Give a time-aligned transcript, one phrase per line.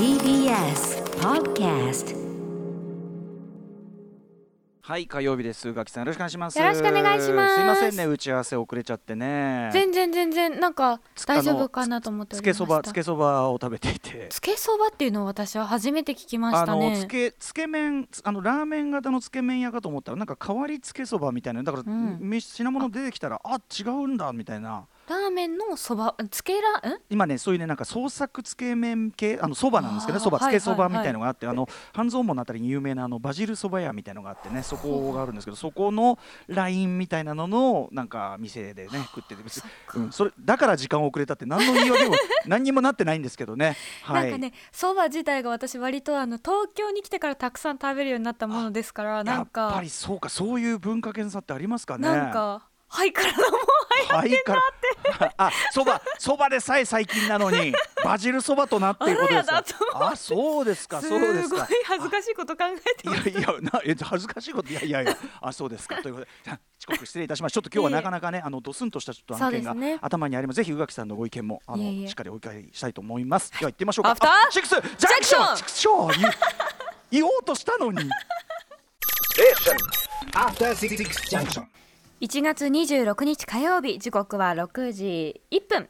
[0.00, 2.16] TBS Podcast
[4.80, 5.68] はい火曜日です。
[5.68, 6.58] 宇垣さんよろしくお願いします。
[6.58, 7.54] よろしくお願いします。
[7.56, 9.68] すいませんね打ち合わせ遅れちゃってね。
[9.74, 12.64] 全然全然なんかつ大丈夫かなと思っておつけりました。
[12.64, 14.28] そばつけそばを食べていて。
[14.30, 21.62] つけそばっていうのを私は初めて聞きましあのたねつけつけ麺つあのラーメン型のつけ麺屋かと思ったらなんか代わりつけそばみたいな。
[21.62, 22.16] だから、うん。
[22.22, 27.00] み品物出てきたらあ違うんだみたいなラーメンのそばつけらん？
[27.10, 31.02] 今ねそういうねなんか創作つけ麺系あのそばなんですけどねそばつけそばはいはいはい。
[31.02, 39.42] みたいのがあって、あの半蔵門のあたりに有名なあのバジルそば屋みたいのがあってねそこがあるんですけどそこのラインみたいなののなんか店でね食ってて。
[39.42, 39.62] 別に
[39.96, 42.14] うん、それだから時間遅れたって何の言い訳も
[42.46, 43.76] 何にもなってないんですけどね。
[44.04, 52.06] はい、なんかねそば自体が私割とあの東京に来てからたくさん食べるようになったものですからなんやっぱかりそうかそういう文化圏差ってありますかね。
[52.06, 53.58] なんかはいからのも
[54.08, 57.72] はいからあそばそばでさえ最近なのに
[58.04, 66.30] バジルそばとなっていることですかあそうですかすそうですごいか恥ずかしいこと考えてますいやいやなえ恥ずかしいこといやいやいやあそうですかということで
[66.80, 74.82] 遅刻失礼いたしましたちょっと今日はなかなかねあのドスンとしたちょっと案件が頭にありますぜひ宇垣さんのご意見もあのいえいえしっかりお伺いしたいと思いますでは行ってみましょうかアフターあシックスジャン
[75.20, 76.30] クションジャンクシックスショー言
[77.12, 78.10] 言おうとしたのに
[80.34, 81.66] After Six Junction.
[82.20, 85.88] 1月26日火曜日時刻は6時1分。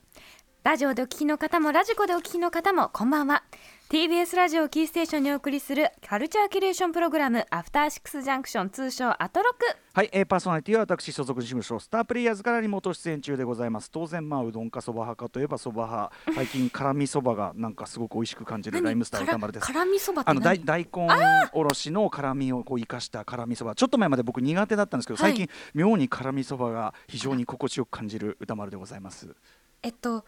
[0.62, 3.42] ラジオでお聞きの方もラジコでお聞きの方もこんばんは。
[3.90, 9.66] TBS ラジオをキーステーションにお送りするカルチャーキュレーションプログラムアフターシックスジャンクション通称アトロク。
[9.92, 13.90] はい、えー、パーソナリティは私所属事務所スタープレイヤーズからリモート出演中でございます。
[13.90, 16.12] 当然まあうどんかそば派かといえばそば派。
[16.36, 19.66] 最近辛味そばがなんかすごく美味しく感じるライムスター歌丸です。
[19.66, 21.08] 辛味そばあの大何大根
[21.52, 25.32] おろしの辛みをこう生かした辛味そばちょっと前まで僕苦手だったんですけど、はい。
[25.32, 29.34] 最近妙に辛味そばが非常に心地よく感じる歌丸でございます。
[29.82, 30.24] えっと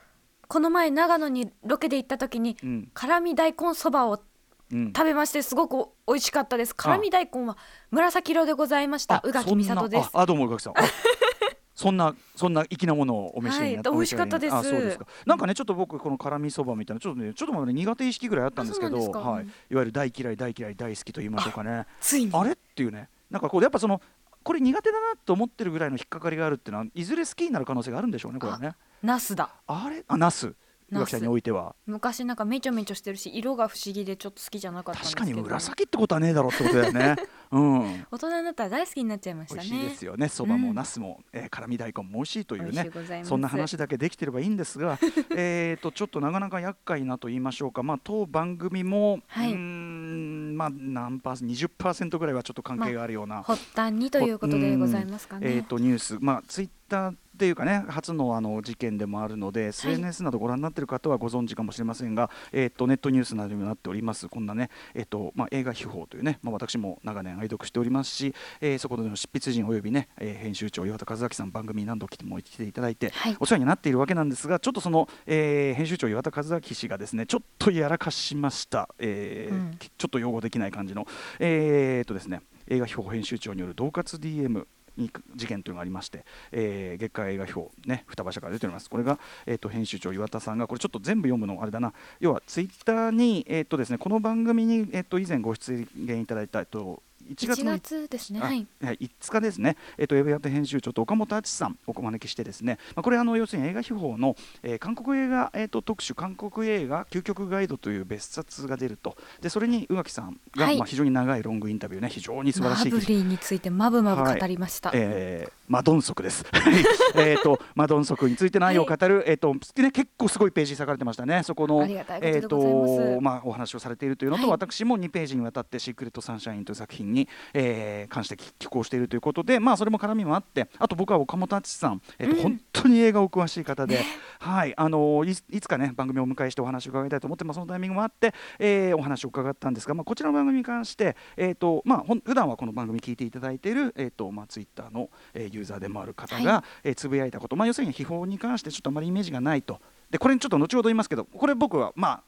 [0.52, 2.90] この前長野にロケで行った時に、うん。
[2.92, 4.22] 辛味大根そばを
[4.70, 4.92] うん。
[4.94, 6.76] 食べましてすごく美味しかったです。
[6.76, 7.56] 辛味大根は
[7.90, 9.22] 紫色でございました。
[9.24, 10.10] 宇垣美里です。
[10.10, 10.74] そんなああどうも宇垣さん。
[10.76, 10.82] あ
[11.74, 14.54] そんなそんな粋なものをお召しになって、はい美味しかったです。
[14.54, 15.06] あそうですか。
[15.24, 19.30] なんかねちょっと僕この辛味そばみたいなちょっとねちょっと前まで苦手意識ぐらいあったんですけどあそうなんですか。
[19.30, 21.86] はい、いわゆる大嫌い大嫌い大好きと言いましょうかね。
[21.98, 22.30] ついに。
[22.34, 22.52] あれ？
[22.52, 23.08] っていうね。
[23.30, 24.02] なんかこうやっぱその
[24.42, 28.74] これ苦手だなと思ってるぐらいの引っかかりがあるっていうのはいずれ好きになる可能性があるんでしょうねこれはね。
[29.02, 29.50] ナスだ。
[29.66, 30.04] あれ？
[30.06, 30.54] あナス
[30.92, 31.74] 宇垣さんにおいては。
[31.86, 37.16] 昔なんかめちょめちょしてるし色が不思議でちょっと好きじゃなかった確かに紫ってことはねえだろうってことだよね。
[37.52, 38.06] うん。
[38.10, 39.62] 大人になったら大好きになっちゃいましたね。
[39.62, 40.28] 美味しいですよね。
[40.28, 40.74] そばもうん。
[40.74, 42.90] ナスも、えー辛味大根も美味しいというね。
[43.24, 44.98] そんな話だけできてればいいんですが
[45.36, 47.82] えーとちょっとなかなか厄介なと言いましょうか。
[47.82, 49.52] まあ当番組も、はい。
[49.52, 64.28] うーんまあ何パーセント20%ぐらいはちょっと関係があるような、発端にということでございますかね、えー、とニュース、まあ、ツイッターっていうかね初のあの事件でもあるので SNS などご覧になっている方はご存知かもしれませんが、えー、とネットニュースなどにもなっております。
[64.28, 73.36] こんなね、えーとまあ、映画秘宝というね、まあ、私も長年愛読しておりますし、えーそこでの執筆陣およびね、えー編集長岩田和明さん番組に何度来ても来ていただいて、はい。
[73.40, 79.78] お世話になっているわけなんですがちょっとその、えー編集長岩田和明氏がですねちょっとやらかしました、えーうん。
[79.78, 81.06] ちょっと擁護できない感じの、
[81.38, 84.64] えーとですね、映画秘宝編集長による恫喝 DM に
[84.96, 98.40] 事件というのがありまして、えー月間映画表、ね、双葉社から出ております、これが、えー、と編集長、岩田さんが、これちょっと全部読むの、あれだな、要はツイッターに、えーとですね、この番組に、えー、と以前ご出演いただいた、えーと1月1の月ですね。
[98.42, 98.66] あはい。
[98.82, 109.16] はい、5日ですね、えっと、ウェブやって編集長と岡本敦さんをお招きしてですね、まあ、これあの要するに映画秘宝の、えー韓国映画、えっと、特集韓国映画究極ガイドという別冊が出ると。
[109.40, 110.78] でそれに宇垣さんが、はい。
[110.78, 116.44] まあ、非常に長いロングインタビューね非常に素晴らマしい記事ブリーについてまぶまぶ語りました、えーマドンソクです。
[117.16, 121.42] えっとマドンソクについて内容を語る、えっ、とね結構すごいページ割かれてましたね。
[121.44, 121.86] そこの
[122.20, 124.50] えっ、とまあお話をされているというのと、はい。
[124.50, 132.42] 私も2ページにわたってシークレットサンシャインという作品に、えー関して寄稿しているということで、まあそれも絡みもあって、あと僕は岡本敦さん、えっ、と、うん。
[132.42, 134.00] 本当に映画お詳しい方で、
[134.38, 149.80] はいあのいいつかね番組をお迎えしてお話を伺いたいと思ってますそのタイミングもあって、えーお話を伺ったんですが、まあこちらの番組に関してえっ、とまあほん普段はこの番組聞いていただいているえっ、とまあツイッターの、えーユーザーでもある方が、はえーつぶやいたこと、まあ要するに秘宝に関してちょっとあまりイメージがないと。
[150.10, 152.22] でこれにちょっと後ほど言いますけどこれ僕はまあい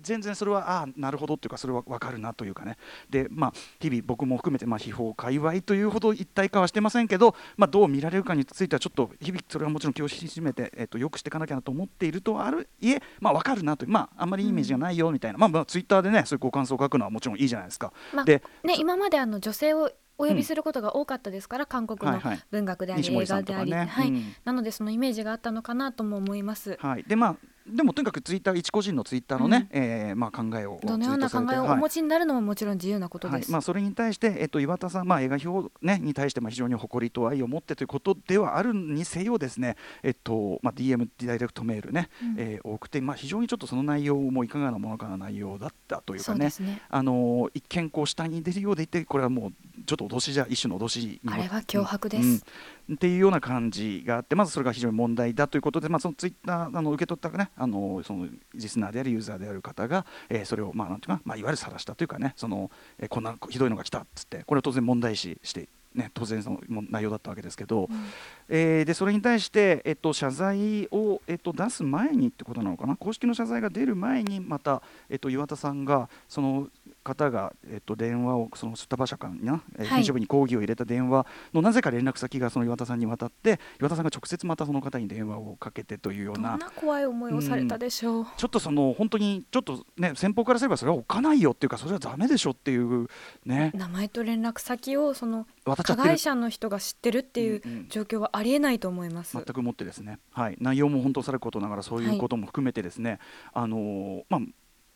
[0.00, 2.76] 全然それはああなるほどっていうかそれは分かるなというかね。
[3.10, 17.92] でまあ日々僕も含めてまあ秘宝界隈というほど一体化はしてませんけど、まあ、どう見られるかについてはちょっと日々それはもちろん気を引き締めて、えっとよくしていかなきゃなと思っているとあるいえまあ分かるなというまああんまりいいイメージがないよみたいな、まあまあツイッターでねそういうご感想を書くのはもちろんいいじゃないですか。
[18.14, 22.40] まあでね、今まであの女性をお呼びすることが多かったですから、韓国のはいはい。
[22.50, 24.08] 文学であり、西森映画であり、ねはい。
[24.08, 24.34] うん。
[24.44, 26.76] なのでそのイメージがあったのかなとも思います。
[26.80, 27.36] はい、でまあ
[27.70, 31.78] でもとにかくツイッター一個人のツイッターのね、えーまあ、考えをどのような考えをおはい。
[31.78, 33.46] 持ちになるのももちろん自由なことです。
[33.46, 33.52] はい。
[33.52, 42.34] まあ、それに対して、えっと、岩田さん、まあ、映画表、ね、に対してまあ非常に誇りと愛を持ってということではあるにせよですね、えっとまあ、DM ダイレクトメールね、うん。
[42.38, 46.50] えー多くて、まあ、非常にちょっとその内容もいかがなものかな内容だったというかね。
[46.60, 46.82] ね。
[46.88, 49.52] あの一見こう下に出るようでいてこれはもう
[49.86, 52.28] ちょっと脅しじゃ一種の脅しあれは脅迫です。
[52.28, 52.40] うん
[52.92, 68.06] っていうような感じがあってまずそれが非常に問題だということで、まあ、そのツイッターあの受け取った、ね、あのそのリスナーであるユーザーである方が、えーそれを、まあなんていうか、まあ、いわゆる晒したというかねその、えーこんなひどいのが来たっつってこれは当然問題視して、ね、当然その内容だったわけですけど、うん。
[68.48, 72.96] えーでそれに対して、えっと、謝罪を、えっと、出す前にってことなのかな？
[72.96, 76.68] 公式の謝罪が出る前にまた、えっと、岩田さんがその
[77.04, 79.88] 方が、えっと、電話をそのスタバ社間にな、えーはい。
[79.98, 88.26] 編集部に抗議を入れた電話のなぜか連絡先がその岩田さんに渡って岩田さんが直接またその方に電話をかけてというようなどんな怖い思いをされたでしょう？
[88.36, 93.08] ちょっとその本当にちょっとね先方からすればそれは置かないよっていうかそれはダメでしょっていう
[93.44, 93.72] ね。
[93.74, 97.88] 名前と連絡先をその加害者の人が知ってるっていううんうん。
[97.88, 99.36] 状況はありえないと思います。
[99.36, 103.18] 全くもってですね、はい、内容も本当さることながらそういうことも含めてですね、
[103.52, 104.40] あのーまあ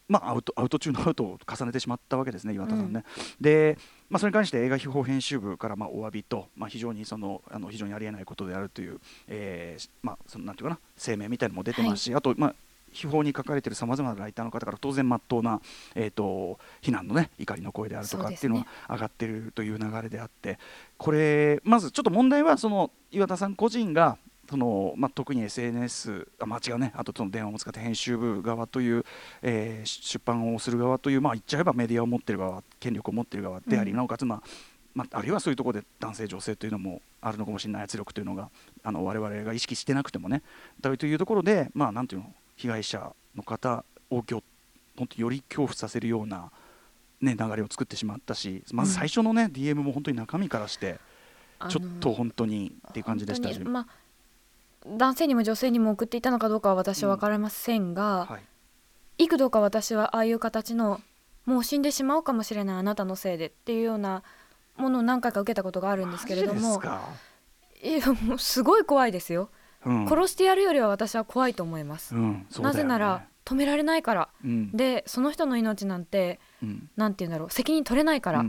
[0.08, 3.04] まあ、アウトアウト中のアウトを重ねてしまったわけですね、岩田さんね。
[3.40, 3.78] で、
[4.10, 12.54] まあ、それに関して映画秘宝編集部からまあお詫びと、まあ、非常にそのあの非常にありえないことであるという、えーまあ、そのなんていうかな声明みたいなのも出てますし、あと、まあ、
[12.92, 15.60] 秘宝に書かれているさまざまなライターの方から当然まっとうな、
[15.94, 20.58] えー、と非難のね怒りの声であるとかっていうのが上がっているという流れであって
[20.96, 24.18] これまずちょっと問題はその岩田さん個人が
[24.50, 29.04] そのまあ、特に SNS あ間違うねあとその電話も使って編集部側という、
[29.40, 33.96] えー出版をする側という、まあ、言っちゃえばメディアを持っている側権力を持っている側であり、うん。
[33.96, 34.42] なおかつ、まあ
[34.94, 38.50] まあ、あるいはそういうところで男性女性というのもあるのかもしれない圧力というのが
[38.82, 40.42] あの我々が意識してなくてもね
[40.80, 44.42] だというところで、まあ、なんていうの被害者の方をぎょ
[44.96, 46.50] 本当により恐怖させるような、
[47.20, 50.98] ね、流れを作ってしまったしまず最初のね、DM も本当に中身からして
[51.68, 53.86] ちょっと本当にっていう感じでしたまあ
[54.84, 58.42] 男性にも女性にも送っていたのかどうかは私は分かりませんが、はい。
[59.18, 61.00] 幾度か私はああいう形の
[61.46, 64.24] もう死んでしまうかもしれないあなたのせいでっていうような
[64.76, 66.82] ものを何回か受けたことがあるんですけれども
[67.80, 72.46] いやもうすごい怖いですよ、うん殺してやるよりは私は怖いと思います、ね。
[72.60, 74.28] なぜなら止められないから。
[74.44, 74.70] うん。
[74.72, 76.90] でその人の命なんてうん。
[76.96, 77.50] なんて言うんだろう。
[77.50, 78.44] 責任取れないから、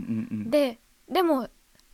[0.46, 0.78] で
[1.10, 1.48] でも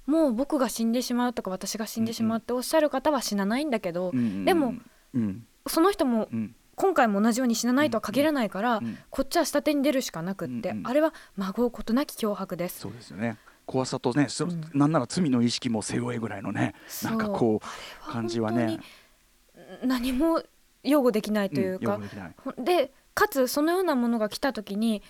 [0.06, 4.12] もう僕が死んでしまうとか私が死んでしまうっておっしゃる方は死なないんだけど、
[4.44, 4.74] でも
[5.14, 5.46] うん。
[5.66, 6.54] その人もうん。
[6.76, 12.80] 今回も同じように死なないとは限らないから、うんこっちは下手に出るしかなくって、あれは孫うことなき脅迫です。
[12.80, 13.36] そうですよね。
[13.66, 14.62] 怖さとね、そうん。
[14.72, 18.80] なんなら罪の意識も背負えぐらいのねなんかこう感じはね
[19.84, 20.42] 何も
[20.82, 22.34] 擁護できないというかん擁護、できない。
[22.36, 25.02] ほんでかつそのようなものが来た時に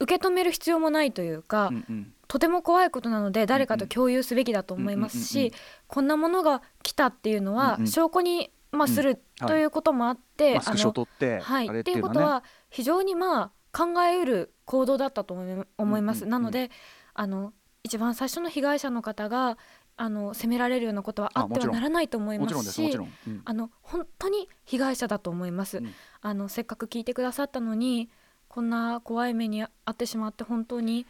[0.00, 2.12] 受け止める必要もないというか、うんうん。
[2.28, 5.52] とても怖いことなので誰かと共有すべきだと思いますうんうんうん
[5.86, 9.48] こんなものが来たっていうのは証拠に、まあ、するはい。
[9.48, 15.34] ということもあって、はい、あれっていうことは非常にまあ考えうる行動だったと
[15.78, 16.26] 思います。
[16.26, 16.70] なので
[17.14, 17.52] あの
[17.84, 19.58] 一番最初の被害者の方が
[19.96, 23.42] あの責められるようなことはあってはならないと思いますしうん。
[23.44, 25.92] あの本当に被害者だと思います、うん。
[26.20, 28.10] あのせっかく聞いてくださったのに
[28.48, 31.06] こんな怖い目に遭ってしまって本当に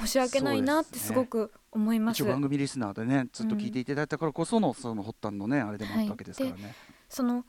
[0.00, 2.22] 申し訳ないなってすごく思います。
[2.22, 6.74] 一応番組リスナーでねずっと聞いていただいたからこそのその発端のねあれでもあったわけですからね、
[7.08, 7.44] その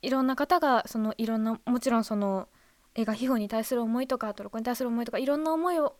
[0.00, 2.48] いろんな方がそのいろんなもちろんその
[2.94, 5.96] 映画秘宝に対する思いとかトロコに対する思いとかいろんな思いを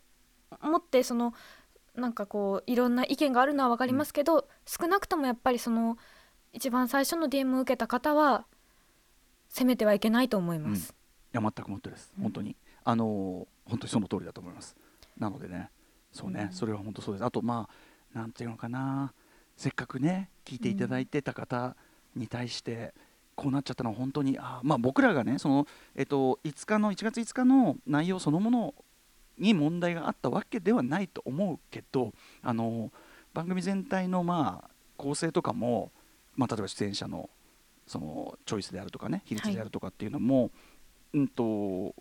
[0.60, 1.32] 持ってその
[1.94, 5.98] なんかこういろんな意見があるのは分かりますけど、少なくともやっぱりその
[6.52, 8.46] 一番最初の DM を受けた方は
[9.48, 10.94] 責めてはいけないと思います。
[11.34, 12.12] いや全くもってです。
[12.20, 14.76] 本当に、あのー本当にその通りだと思います。
[15.18, 15.70] なのでね。
[16.10, 16.52] そうね、うん。
[16.52, 17.24] それは本当そうです。
[17.24, 17.68] あとま
[18.14, 19.12] あなんていうのかな。
[19.56, 21.76] せっかくね聞いていただいてた方
[22.16, 22.92] に対して、
[23.34, 28.74] こうなっちゃったのは本当にあーまあ僕らがねそのえっと5日の1月5日の内容そのもの
[29.38, 32.12] に問題があったわけではないと思うけど
[32.42, 32.90] あの
[33.32, 35.90] 番組全体のまあ構成とかも、
[36.36, 37.28] まあ、例えば出演者の
[37.86, 40.50] そのチョイスであるとかね比率であるとかっていうのも、
[41.12, 41.94] うんと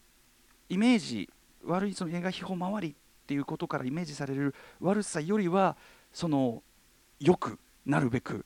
[0.70, 1.30] イメージ
[1.66, 2.94] 悪いその映画秘宝周りっ
[3.28, 5.76] ていうことからイメージされる悪さよりは
[6.14, 6.64] その
[7.20, 8.46] 良くなるべく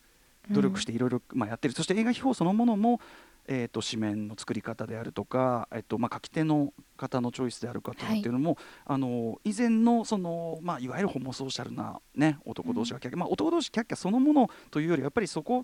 [0.50, 3.00] 努力していろいろまあやってる、そして映画秘宝そのものも、
[3.48, 15.64] えー、と紙面の作り方であるとか、えっとまあ、書き手の方のチョイスであるかとかっていうのも、あの以前のその、まあ、いわゆるホモソーシャルな、ね、男同士がキャッキャ、まあ、男同士キャッキャそのものというよりやっぱりそこ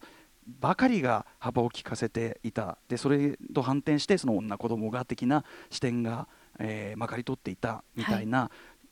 [0.59, 2.77] ばかりが幅を利かせていた。
[2.87, 6.27] でそれと反転してその女子供が的な視点が、
[6.59, 8.49] えーまかり取っていたみたいな、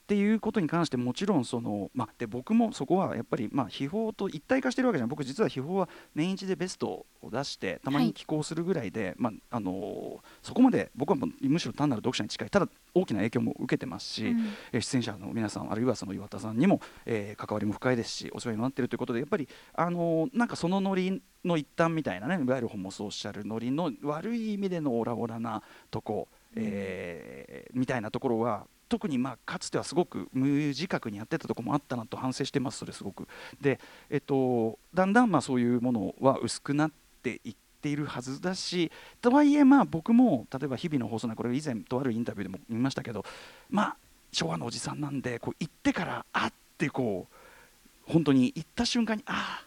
[0.10, 5.10] っていうことに関してもちろんその、まあ、で僕もそこはやっぱり、まあ、秘宝と一体化してるわけじゃない。
[5.12, 12.50] 僕実は秘宝は年一でベストを出してたまに寄稿するぐらいで、まああのーそこまで僕はもうむしろ単なる読者に近い。
[12.50, 14.48] ただ大きな影響も受けてますし、うん。
[14.72, 25.62] えー出演者の皆さんあるいはその岩田さんにも、えー関わりも深いですしお世話になっているということでやっぱり、あのーなんかそのノリの一端みたいなねいわゆるホモソーシャルノリの悪い意味でのオラオラな
[25.92, 33.28] とこ、えーみたいなところは特にまあかつてはすごく無自覚にやってたところもあったなと反省してますそれすごく。
[33.62, 33.80] で、
[34.10, 36.92] えっと、だんだんまあそういうものは薄くなっ
[37.24, 38.92] ていっているはずだし
[39.22, 43.24] とはいえまあ僕も例えば日々の放送なこれ以前とあるインタビューでも見ましたけど
[43.70, 43.96] まあ
[44.34, 49.66] 昭和のおじさんなんでこう行ってからあってこう本当に行った瞬間にああ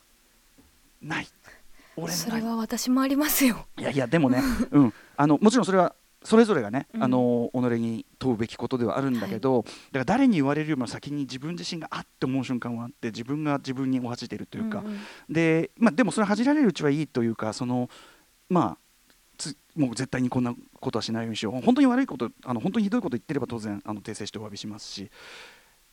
[1.01, 1.27] ない。
[1.97, 2.41] 俺そない。
[2.41, 3.67] れは私もありますよ。
[3.79, 7.03] いやいやでもね、うん、あのもちろんそれはそれぞれがね、うん。
[7.03, 14.99] あの己に問うべきことではあるんだけど、だから誰に言われるよりも先に自分自身があって思う瞬間はあって自分が自分にお恥じているというか、んん。
[15.29, 17.91] で,、まあ、でもそれ恥じられるうちはいいというかその
[18.49, 21.61] まあつもう絶対にこんなことはしないようにしよう。
[21.61, 25.11] 本当に悪いことあの本当にひどいこと言ってれば当然あの訂正してお詫びしますし。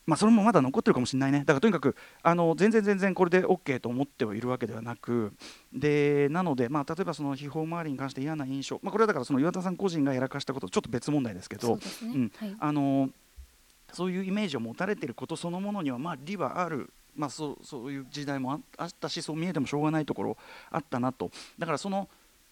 [0.09, 1.39] まあ、それもまだ残ってるかもしれないね。
[1.41, 5.33] だからとにかくあの全然全然これで OK と思ってはいるわけではなく
[5.71, 12.31] でなので、まあ、例えばその秘宝周りに関して嫌な印象、まあ、これはだからその岩田さん個人がやらかしたこととちょっと別問題ですけどそうん。
[12.35, 12.55] はい。
[12.59, 13.09] あの
[13.93, 20.37] そういうイメージを持たれていることそのものにはまあ利はある、まあ、そうそういう時代もああったしそう見えてもしょうがないところ
[20.71, 21.29] あったなと。
[21.59, 22.09] だからその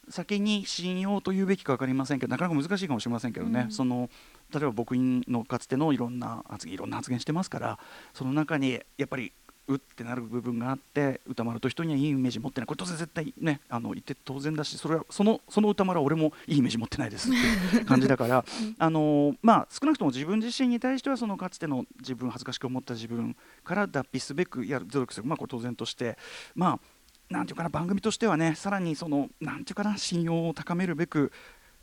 [0.09, 3.71] 先に信用と言うべきか分かりませんけどなかなか難しいかもしれませんけどね、うん。
[3.71, 4.09] その
[4.53, 7.79] 例えば僕のかつてのいろんな発言いろんな発言してますから
[8.13, 9.33] その中にやっぱり
[9.67, 12.67] うってなる部分があって歌丸と人にはいいイメージ持ってない。
[12.67, 17.31] これ当然絶対ねあの言って当然だしそれはそのその歌丸は俺もいいイメージ持ってないですっ
[17.71, 18.45] てい う感じだから、
[18.79, 23.35] あのまあ少なくとも自分自身に対してはそのかつての自分恥ずかしく思った自分
[23.65, 25.27] から脱皮すべくやる努力する。
[25.27, 26.17] まあこれ当然として
[26.55, 31.33] まあなんていうかな番組としてはねさらにそのなんていうかな信用を高めるべく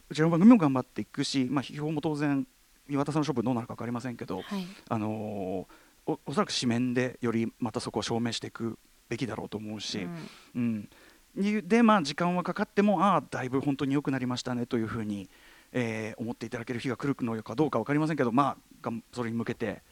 [0.09, 2.47] うちの番組も頑張っていくしまあ批評も当然
[2.89, 4.67] 岩田さんの処分どうなるか分かりませんけど、はい。
[4.89, 5.75] あのー
[6.07, 10.29] おおそらく紙面でよりまたそこを証明していくべきだろうと思うし、うん。
[10.55, 10.89] うん。
[11.35, 15.29] にでまあ時間はかかってもああだいぶ本当に良くなりましたねというふうに、
[15.73, 19.83] えー思っていただける日が来るのかどうか分かりませんけどまあそれに向けて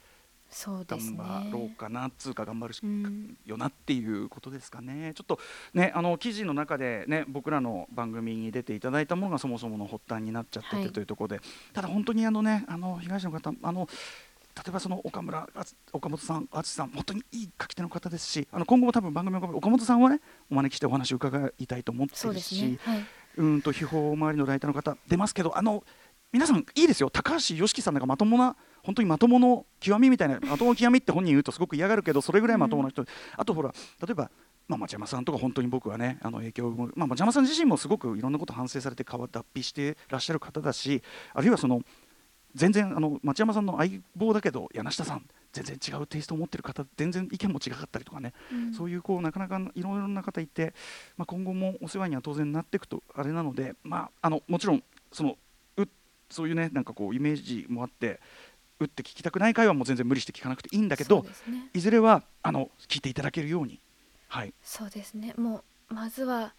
[0.52, 1.16] そうですね。
[1.16, 3.37] 頑張ろうかなっつうか頑張るしうん。
[3.47, 5.12] よなっていうことですかね。
[5.14, 5.38] ちょっと
[5.75, 10.85] ねあの記事の中でね僕らの番組に出ていただいたものがそもそもの発端になっちゃってはい。
[10.85, 11.40] てというところで、
[11.73, 13.88] ただ本当にあのねあの被害者の方あの
[14.54, 15.49] 例えばその岡村
[15.92, 22.78] 岡本さん、淳さん、本当にいい書き手の方ですし、あの今後も多分番組を岡本さんはね、お招きしてお話を伺いたいと思ってるし、ね。
[22.82, 23.04] はい。
[23.38, 25.82] うんと秘宝周りのライターの方出ますけどあの
[26.32, 27.10] 皆さんいいですよ。
[27.10, 33.04] 高橋良樹さんなんかまともな本当にまともの極みみたいなまともの極みって本人言うとすごく嫌がるけどそれぐらいまともな人、
[33.36, 34.30] あとほら例えば
[34.68, 41.02] まあ、町山さんとか本当に僕はねあの影響を受けまあ、町山さん自身もすごくいろんなこと反省されて変わ脱皮してらっしゃる方だし
[41.34, 41.82] あるいはその
[42.54, 48.72] 全然あの町山さんの相棒だけど柳下さん全然違うテイストを持ってる方全然意見も違かったりとかね、うん。
[48.72, 50.72] そういうこうなかなかいろいろな方いて、
[51.18, 55.36] まあ、今後もお世話には当然なっていくとあれなので、まあ、あのもちろんそのう
[56.32, 58.20] そういうねなんかこうイメージもあって
[58.80, 61.30] 打って聞きたくない回はもう全然無理して聞かなくていいんだけどね。
[61.74, 63.78] いずれはあの聞いていただけるように、
[64.28, 65.34] はい、そうですね。
[65.36, 66.52] もうまずは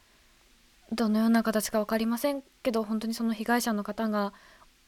[0.91, 4.31] どのような形か分かりませんけど本当にその被害者の方が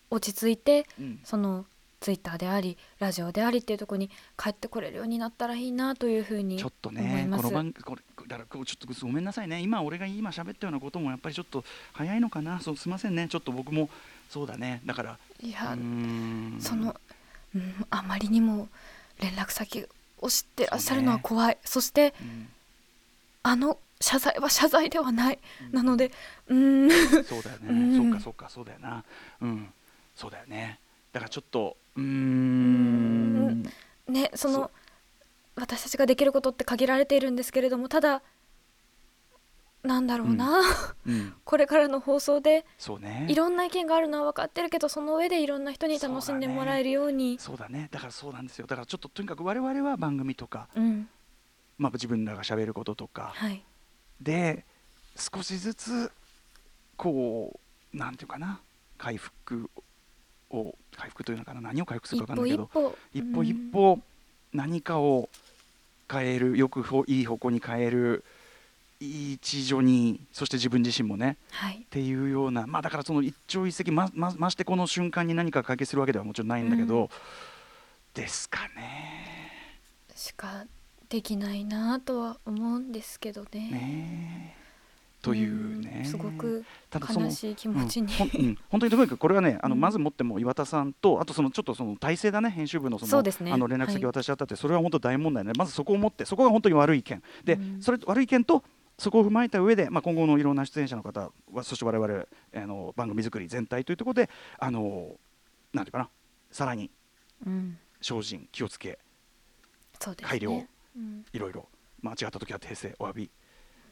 [0.10, 1.20] 落ち着いてうん。
[1.24, 1.66] その
[2.06, 11.64] ツイッターでありラジオでありっていうところに帰ってこれるようになったらいいなというふうにちょっとね、この番これだからこうちょっとごめんなさいね、今、俺が今喋ったようなこともやっぱりちょっと
[11.94, 13.90] 早いのかな、そうすみませんね、ちょっと僕も
[14.30, 15.76] そうだね、だから、いや、
[16.60, 16.96] その、
[17.56, 18.68] うん、あまりにも
[19.20, 19.86] 連絡先
[20.20, 21.58] を知ってらっしゃるのは怖い。
[21.64, 22.50] そ,、してうん。
[23.44, 25.72] あの謝罪は謝罪ではない、うん。
[25.72, 26.12] なので
[26.48, 27.24] うーん。
[27.24, 27.98] そうだよね、うん。
[27.98, 29.04] そうか、そうか、そうだよな、
[29.42, 29.70] うん、
[30.16, 30.80] そうだよね、
[31.14, 33.64] だからちょっと、うーん、
[34.08, 34.72] ねその
[35.56, 38.22] 私たちができることって限られているんですけれどもただ
[39.86, 40.62] なんだろうな、
[41.06, 47.38] うん、これからの放送でそうね、いろんな意見があるのは分かってるけどその上でいろんな人に楽しんでもらえるように。
[47.40, 47.58] そう。
[47.58, 51.08] だね、だからそうなんですよ、だからちょっととにかく我々は番組とか、うん。
[51.78, 53.64] まあ、自分らが喋ることとか、はい。
[54.22, 54.66] で
[55.16, 56.12] 少しずつ
[56.98, 57.60] こ
[57.94, 58.60] うなんていうかな。
[58.98, 59.70] 回復
[60.50, 61.60] を回復というのかな。
[61.60, 63.44] 何を回復する一か分かんないけど歩一歩。
[63.44, 64.00] 一歩
[64.54, 65.30] 何かを
[66.10, 68.24] 変えるよくほいい方向に変える
[69.00, 71.84] 一助にそして自分自身もねはい。
[71.86, 77.10] っていうようなまあだからその一朝一夕ままましてこの瞬間に何か解決するわけではもちろんないんだけど、うん。
[78.14, 79.52] ですかね。
[80.16, 80.66] しか
[81.10, 83.70] できないなとは思うんですけどね。
[83.72, 84.56] ね。
[85.22, 86.02] というね。
[86.02, 88.58] んすごく悲しい気持ちに、うんうん。
[88.70, 89.82] 本当にとにかくこれはねあのうん。
[89.82, 93.52] まずもっても岩田さんとあとそのちょっとその体制だね編集部のそのね。
[93.52, 94.14] あの連絡先はい。
[94.14, 95.52] 渡しちゃったってそれは本当大問題ね。
[95.58, 97.82] まずそこを持ってそこが本当に悪い意見でうん。
[97.82, 98.64] それ悪い意見と
[98.98, 102.26] そこを踏まえた上で、まあ、今後のいろんな出演者の方はそして我々
[102.56, 105.16] あの番組作り全体というところであの
[105.74, 106.10] なんていうかな
[106.52, 106.90] さらに
[107.46, 109.00] うん、精進気をつけ
[110.00, 110.20] そうね。
[110.24, 111.26] 改良うん。
[111.34, 111.68] いろいろ
[112.02, 113.32] 間違った時は訂正お詫び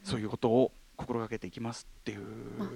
[0.04, 2.20] そういうことを心がけていきますっていう、
[2.58, 2.70] ま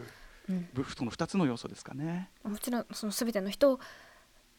[0.50, 0.70] うん。
[0.74, 2.30] ぶその2つの要素ですかね。
[2.44, 3.80] もちろんその全ての人を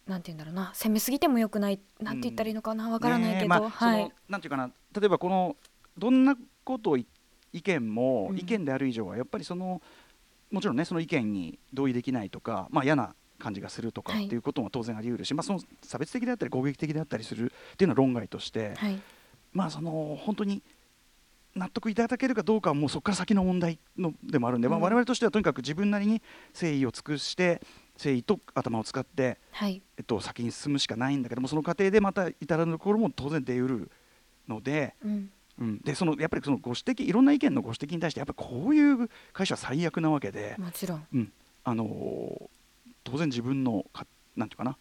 [0.07, 4.03] なんて言うんだろうな責めすぎてもよくないなんて言ったらいいのかなわからないけど、ねえまあはい。
[4.03, 5.57] そのなんていうかな例えばこの
[5.97, 7.07] どんなことをい
[7.53, 8.39] 意見もうん。
[8.39, 9.81] 意見である以上はやっぱりその
[10.51, 14.27] もちろんねその意見に同意できないとか、まあ、嫌な感じがするとかはい。
[14.27, 19.01] っていうことも当然あり得るし、まあ、その差別的であったり攻撃的であったりするっていうのは論外として、はい。
[19.53, 20.63] まあその本当に
[21.55, 26.23] 納得いただけるかどうかはもうそこから先の問題のでもあるんで、まあ、うん我々としてはとにかく自分なりに
[26.55, 27.61] 誠意を尽くして
[27.95, 29.83] 誠意と頭を使ってはい。
[29.97, 33.91] えっと、先に進むしかないんだけどもその過程でまた至らぬところも当然出うる
[34.47, 41.07] ので,、うんうん、でそのやっぱりそのご指摘いろんな意見のご指摘に対してやっぱりこういう会社は最悪なわけで、もちろん。
[41.13, 41.33] うん。
[41.65, 42.49] あのー
[43.11, 44.77] 当然自分のかなんていうかな。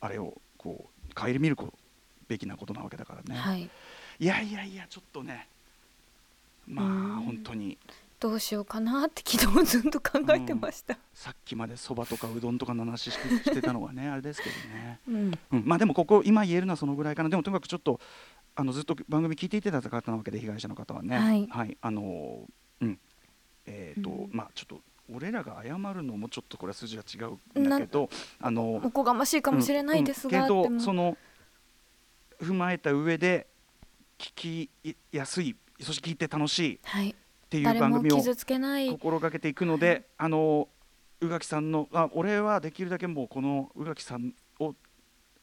[0.00, 1.72] あれをこう顧みるこ
[2.26, 3.70] べきなことなわけだからね、はい。
[4.18, 5.46] い、やいやいやちょっとね。
[6.66, 6.92] まあうん。
[7.22, 7.78] 本当に。
[8.18, 15.00] どうしようかなって昨日ずっと考えてました、さっきまでそばとかうどんとかの話ししてたのがねあれですけどね。
[15.08, 15.38] うん。
[15.52, 17.28] うん、まあでもここ今言えるのはそのぐらいかな。
[17.28, 18.00] でもとにかくちょっと
[18.54, 21.48] あのずっと番組聞いていただいた方なわけで被害者の方はね。
[21.50, 21.76] はい。
[21.80, 22.46] あの
[22.80, 22.98] うん。
[23.66, 24.30] えっ、と、うん。
[24.32, 24.80] まあちょっと
[25.12, 28.08] 俺らが謝るのもちょっとこれは数字が違うんだけど
[28.40, 30.56] あのおこがましいかもしれないですが、うん。
[30.58, 31.16] うんけどその
[32.40, 33.46] 踏まえた上で
[34.18, 34.70] 聞き
[35.12, 37.14] やすいそして聞いて楽しいっはい。
[37.52, 38.88] ていう番組を傷つけない。
[38.88, 40.68] 心がけていくので、あの
[41.20, 44.74] 宇垣さんのあ俺はできるだけもうこの宇垣さんを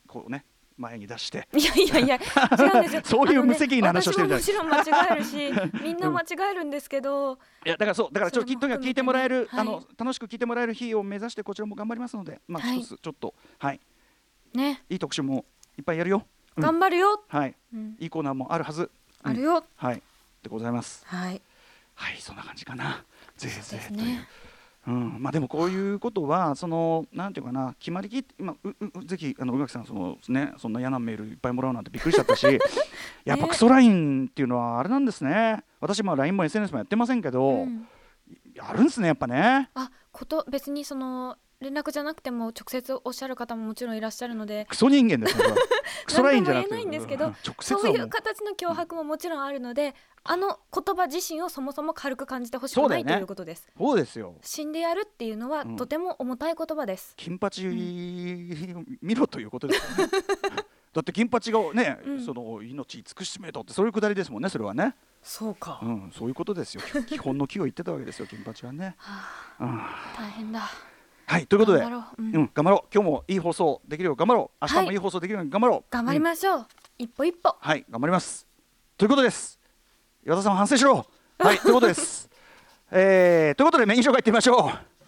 [0.07, 0.43] こうね
[0.79, 1.47] 前に出して。
[1.53, 3.01] いやいやいや違うんですよ。
[3.05, 4.43] そういう無責任な話をしてるじゃない。
[4.43, 12.79] 私ももちろん間違えるし みんな間違えるんですけど、いやだからそうだからちょっとそれもきっと聞いてもらえる、あの楽しく聞いてもらえる日を目指してこちらも頑張りますので、まあはい。
[12.79, 13.79] 一つちょっとはい。
[14.53, 14.83] ね。
[14.89, 15.45] いい特集も
[15.77, 16.25] いっぱいやるよ。
[16.55, 16.63] うん。
[16.63, 17.55] 頑張るよ、はい。
[17.73, 17.97] うん。
[17.99, 18.89] いいコーナーもあるはず。
[19.23, 19.31] うん。
[19.31, 19.65] あるよ。
[19.75, 20.01] はい。
[20.43, 21.05] でございます。
[21.05, 21.41] はい。
[21.95, 23.03] はいそんな感じかな。
[23.35, 24.27] ぜいぜいそうですという。
[24.89, 32.45] ねうん、まあでもこういうことはそのなんていうかな決まりきって今ううぜひあの宇垣さんそのねそんな嫌なメールいっぱいもらうなんてびっくりしちゃったし
[33.25, 35.63] やっぱクソラインっていうのはあれなんですね。
[35.79, 37.87] 私まあ LINE も SNS もやってませんけど、うん。
[38.59, 39.69] あるんですねやっぱね。
[39.73, 44.65] あこと別にその連絡じゃなくても直接おっしゃる方ももちろんいらっしゃるので。
[44.69, 45.55] クソ人間ですねこれ
[46.05, 49.93] クソラインじゃなくてなんとも言えないんですけどそういう形の脅迫ももちろんあるので、
[50.23, 53.69] あの言葉自身をそもそも軽く感じてほしくない、ねということです。
[53.77, 54.35] そうですよ。
[54.41, 55.75] 死んでやるっていうのはうん。
[55.75, 60.13] とても重たい言葉です、金八見ろということですよね。
[60.93, 62.21] だって金八がね、うん。
[62.25, 66.81] その命尽くしめとってそういうくだりですもんねそれはね、そうか、うん、そういうことですよ。
[67.05, 69.79] 基本の木を言ってたわけですよ金八はね、はうん。
[69.81, 70.69] あ、大変だ
[71.29, 72.35] はいということで頑張ろう、うん。
[72.35, 72.87] うん、頑張ろう。
[72.91, 74.65] 今日もいい放送できるよう頑張ろう。
[74.65, 78.47] 明日もいい放送できるように頑張ろう、頑張りうんましょう、一歩一歩はい頑張ります。
[78.97, 79.59] ということです。
[80.25, 81.05] 岩田さん反省しろ。
[81.37, 82.27] はい ということです。
[82.89, 84.98] えー、ということでメイン紹介いってみましょう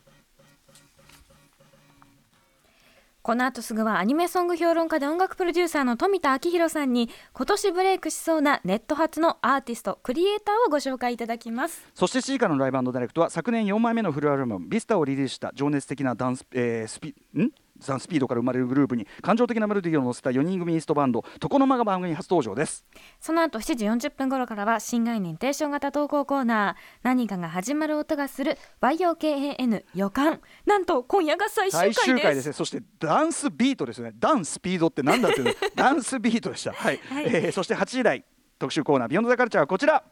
[3.32, 11.88] この後すぐはアニメソング評論家で音楽プロデューサーの富田明宏さんに今年ブレイクしそうなネット発のアーティストクリエイターをご紹介いただきます。
[11.94, 17.52] そしてシーカのライブダイレクトは昨年4枚目のフルアルバム「ビスタをリリースした情熱的なダンス,、えースピん？
[17.88, 22.86] ダンスピードから生まれるグループに感情的なメロディーを乗せた4人組インストバンド床の間が番組に初登場です。
[23.20, 30.42] その後7時40分頃からは新概念提唱型投稿コーナー何かが始まる音がする YOKAN 予感。
[30.66, 32.48] なんと今夜が最終回です。
[32.48, 34.12] ねそしてダンスビートですね。
[34.18, 35.54] ダンスピードってなんだっていうの。
[35.76, 36.74] ダンスビートでした。
[36.74, 37.26] はい、はい。
[37.26, 38.24] えーそして8時台
[38.58, 40.04] 特集コーナー「ビヨンドザカルチャーはこちら。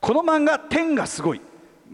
[0.00, 1.40] この漫画「天がすごい」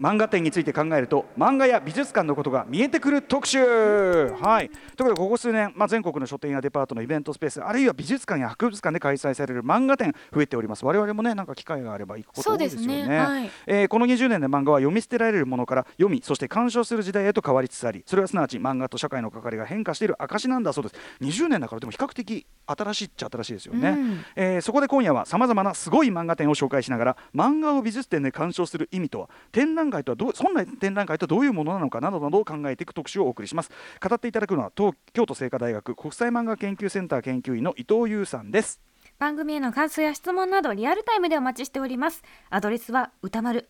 [0.01, 3.59] 漫画展について考えると漫画や美術館のことが見えてくる特集。
[3.61, 4.69] はい。
[4.69, 10.83] ということでここ数年、まあ、全国の書店やデパートのイベントスペースあるいは美術館や博物館で開催される漫画展増えております。
[10.83, 13.07] 我々もねなんか機会があれば行くこと多いですよね。
[13.07, 13.19] ね。
[13.19, 13.51] はい。
[13.67, 20.95] えーこの20年で漫画は読み捨てられるものから読みそして鑑賞する時代へと変わりつつありそれはすなわち漫画と社会の関わりが変化している証なんだそうです。
[21.21, 24.25] 20年だからでも比較的新しいっちゃ新しいですよね、うん。
[24.35, 33.71] えーそこで今夜はさまざまなすごい漫画展を紹介しながら漫画を美術展で鑑賞する意味とは展覧会とはどうそんな展覧会とはどういうものなのかなどなどを考えていく特集をお送りします。
[34.01, 38.81] 語っていただくのは東京都精華大学国際漫画研究センター研究員の伊藤優さんです。
[39.19, 42.23] 番組への感想や質問などリアルタイムでお待ちしております。
[42.49, 43.69] アドレスは歌丸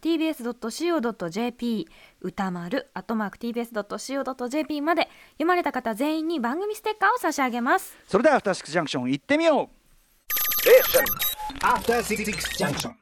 [0.00, 1.06] @tbs.co.jp
[2.22, 7.94] 歌丸 @tbs.co.jp まで読まれた方全員に番組ステッカーを差し上げます。
[8.06, 9.68] それではアフターシックスジャンクション行ってみよう。
[11.62, 12.24] After Six
[12.56, 12.92] Junction.